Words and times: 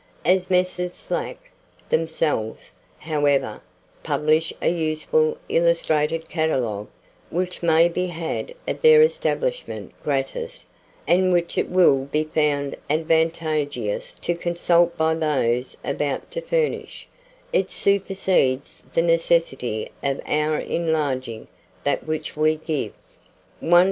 As 0.25 0.49
Messrs. 0.49 0.95
Slack 0.95 1.37
themselves, 1.89 2.71
however, 2.97 3.61
publish 4.01 4.51
a 4.59 4.67
useful 4.69 5.37
illustrated 5.47 6.27
catalogue, 6.27 6.87
which 7.29 7.61
may 7.61 7.87
be 7.87 8.07
had 8.07 8.55
at 8.67 8.81
their 8.81 9.03
establishment 9.03 9.91
gratis, 10.03 10.65
and 11.07 11.31
which 11.31 11.55
it 11.55 11.69
will 11.69 12.05
be 12.05 12.23
found 12.23 12.77
advantageous 12.89 14.15
to 14.21 14.33
consult 14.33 14.97
by 14.97 15.13
those 15.13 15.77
about 15.85 16.31
to 16.31 16.41
furnish, 16.41 17.07
it 17.53 17.69
supersedes 17.69 18.81
the 18.93 19.03
necessity 19.03 19.91
of 20.01 20.19
our 20.25 20.57
enlarging 20.57 21.47
that 21.83 22.07
which 22.07 22.35
we 22.35 22.55
give: 22.55 22.93
s. 23.61 23.69
d. 23.69 23.75